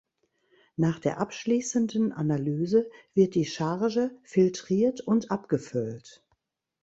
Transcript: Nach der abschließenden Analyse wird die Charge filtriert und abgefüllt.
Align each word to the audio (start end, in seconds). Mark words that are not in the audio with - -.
Nach 0.77 0.97
der 0.97 1.19
abschließenden 1.19 2.11
Analyse 2.11 2.89
wird 3.13 3.35
die 3.35 3.45
Charge 3.45 4.09
filtriert 4.23 5.01
und 5.01 5.29
abgefüllt. 5.29 6.25